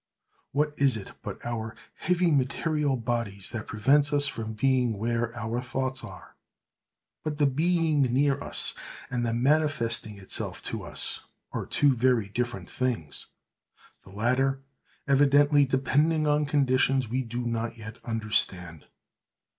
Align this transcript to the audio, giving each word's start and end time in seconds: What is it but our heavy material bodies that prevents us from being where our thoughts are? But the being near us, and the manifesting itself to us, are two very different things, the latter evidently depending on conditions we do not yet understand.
What 0.51 0.73
is 0.77 0.97
it 0.97 1.11
but 1.21 1.45
our 1.45 1.75
heavy 1.93 2.31
material 2.31 2.97
bodies 2.97 3.49
that 3.49 3.67
prevents 3.67 4.11
us 4.11 4.25
from 4.25 4.53
being 4.55 4.97
where 4.97 5.31
our 5.37 5.61
thoughts 5.61 6.03
are? 6.03 6.35
But 7.23 7.37
the 7.37 7.45
being 7.45 8.01
near 8.11 8.41
us, 8.43 8.73
and 9.11 9.23
the 9.23 9.31
manifesting 9.31 10.17
itself 10.17 10.63
to 10.63 10.81
us, 10.81 11.25
are 11.51 11.67
two 11.67 11.93
very 11.95 12.29
different 12.29 12.67
things, 12.67 13.27
the 14.03 14.09
latter 14.09 14.63
evidently 15.07 15.65
depending 15.65 16.25
on 16.25 16.47
conditions 16.47 17.07
we 17.07 17.21
do 17.21 17.45
not 17.45 17.77
yet 17.77 17.99
understand. 18.03 18.87